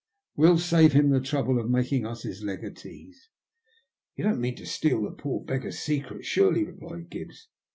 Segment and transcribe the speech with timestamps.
[0.35, 3.29] "We'll save him the trouble of making us his legatees."''
[4.17, 7.49] Tou don't mean to steal the poor beggar's secret, surely?" replied Gibbs.